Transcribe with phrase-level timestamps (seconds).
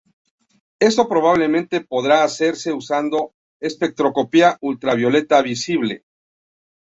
[0.79, 6.03] Esto probablemente podrá hacerse usando espectroscopia ultravioleta-visible.